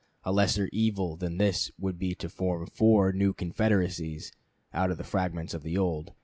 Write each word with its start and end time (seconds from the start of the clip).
A 0.23 0.31
lesser 0.31 0.67
evil 0.73 1.15
than 1.15 1.37
this 1.37 1.69
would 1.77 1.99
be 1.99 2.15
to 2.15 2.27
form 2.27 2.65
four 2.65 3.13
new 3.13 3.33
confederacies 3.33 4.31
out 4.73 4.89
of 4.89 4.97
the 4.97 5.03
fragments 5.03 5.53
of 5.53 5.61
the 5.61 5.77
old. 5.77 6.13